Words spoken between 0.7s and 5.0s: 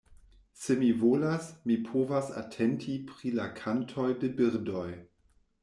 mi volas, mi povas atenti pri la kantoj de birdoj.